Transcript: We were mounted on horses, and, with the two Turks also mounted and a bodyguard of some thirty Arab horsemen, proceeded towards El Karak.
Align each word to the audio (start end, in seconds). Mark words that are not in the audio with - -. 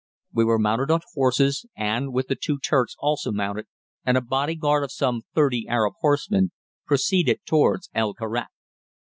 We 0.33 0.45
were 0.45 0.57
mounted 0.57 0.89
on 0.89 1.01
horses, 1.13 1.67
and, 1.77 2.11
with 2.11 2.25
the 2.27 2.33
two 2.35 2.57
Turks 2.57 2.95
also 2.97 3.31
mounted 3.31 3.67
and 4.03 4.17
a 4.17 4.21
bodyguard 4.21 4.83
of 4.83 4.91
some 4.91 5.21
thirty 5.35 5.67
Arab 5.69 5.93
horsemen, 5.99 6.49
proceeded 6.87 7.41
towards 7.45 7.87
El 7.93 8.15
Karak. 8.15 8.47